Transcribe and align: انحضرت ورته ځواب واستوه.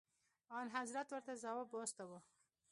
انحضرت 0.61 1.07
ورته 1.11 1.33
ځواب 1.43 1.67
واستوه. 1.73 2.19